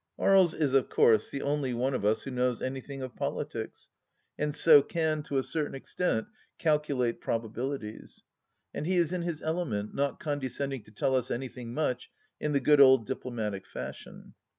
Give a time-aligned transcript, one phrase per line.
[0.19, 3.87] Aries is of course the only one of us who knows anything of politics,
[4.35, 6.25] and so can, to a certain extent,
[6.57, 8.23] calculate proba bilities.
[8.73, 12.09] And he is in his element, not condescending to tell us anything much,
[12.39, 14.33] in the good old diplomatic fashion.